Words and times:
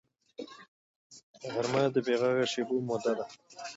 غرمه 1.51 1.81
د 1.93 1.97
بېغږه 2.05 2.45
شېبو 2.51 2.75
موده 2.87 3.13
ده 3.17 3.25